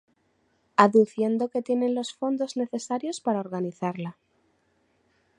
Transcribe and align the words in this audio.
Aduciendo 0.77 1.49
que 1.51 1.61
tienen 1.61 1.93
los 1.93 2.11
fondos 2.15 2.57
necesarios 2.57 3.21
para 3.21 3.39
organizarla. 3.39 4.17